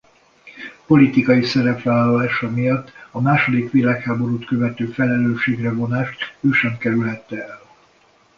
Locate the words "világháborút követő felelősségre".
3.71-5.73